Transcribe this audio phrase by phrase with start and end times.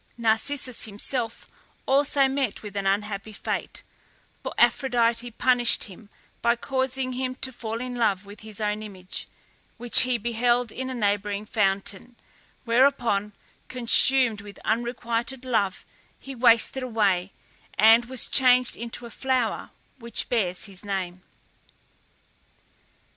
[0.17, 1.47] Narcissus himself
[1.85, 3.83] also met with an unhappy fate,
[4.41, 6.09] for Aphrodite punished him
[6.41, 9.27] by causing him to fall in love with his own image,
[9.77, 12.15] which he beheld in a neighbouring fountain,
[12.63, 13.33] whereupon,
[13.67, 15.85] consumed with unrequited love,
[16.17, 17.31] he wasted away,
[17.77, 21.21] and was changed into the flower which bears his name.